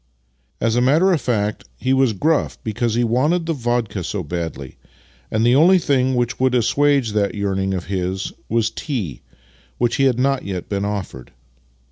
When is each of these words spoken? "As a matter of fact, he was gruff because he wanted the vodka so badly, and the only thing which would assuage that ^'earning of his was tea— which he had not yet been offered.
"As 0.69 0.75
a 0.75 0.81
matter 0.81 1.11
of 1.13 1.21
fact, 1.21 1.65
he 1.77 1.93
was 1.93 2.13
gruff 2.13 2.57
because 2.63 2.95
he 2.95 3.03
wanted 3.03 3.45
the 3.45 3.53
vodka 3.53 4.03
so 4.03 4.23
badly, 4.23 4.77
and 5.29 5.45
the 5.45 5.53
only 5.55 5.77
thing 5.77 6.15
which 6.15 6.39
would 6.39 6.55
assuage 6.55 7.11
that 7.11 7.33
^'earning 7.33 7.77
of 7.77 7.85
his 7.85 8.33
was 8.49 8.71
tea— 8.71 9.21
which 9.77 9.97
he 9.97 10.05
had 10.05 10.17
not 10.17 10.43
yet 10.43 10.67
been 10.69 10.85
offered. 10.85 11.31